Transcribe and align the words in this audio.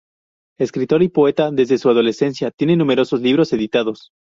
Escritor 0.57 1.03
y 1.03 1.09
poeta 1.09 1.51
desde 1.51 1.77
su 1.77 1.87
adolescencia, 1.87 2.49
tiene 2.49 2.75
numerosos 2.75 3.21
libros 3.21 3.53
editados. 3.53 4.11